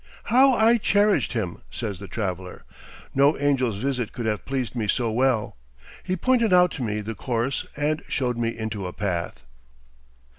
[0.33, 2.63] "How I cherished him!" says the traveler.
[3.13, 5.57] "No angel's visit could have pleased me so well.
[6.01, 9.43] He pointed out to me the course and showed me into a path."